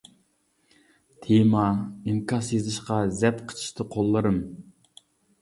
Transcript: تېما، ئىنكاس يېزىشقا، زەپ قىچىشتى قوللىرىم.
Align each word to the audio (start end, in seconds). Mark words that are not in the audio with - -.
تېما، 1.25 1.65
ئىنكاس 2.07 2.49
يېزىشقا، 2.57 2.99
زەپ 3.21 3.45
قىچىشتى 3.53 3.89
قوللىرىم. 3.95 4.43